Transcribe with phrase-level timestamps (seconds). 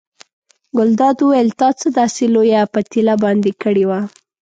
[0.77, 4.01] ګلداد وویل تا څه داسې لویه پتیله باندې کړې وه.